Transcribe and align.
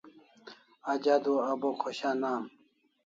Aj 0.91 1.03
adua 1.15 1.41
a 1.51 1.53
Bo 1.61 1.69
khoshan 1.81 2.21
am 2.33 2.43